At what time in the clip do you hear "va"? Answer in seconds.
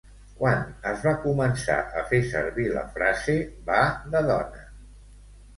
1.07-1.11, 3.71-3.85